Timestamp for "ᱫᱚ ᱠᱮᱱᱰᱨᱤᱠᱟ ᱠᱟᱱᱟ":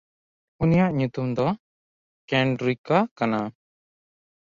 1.37-3.39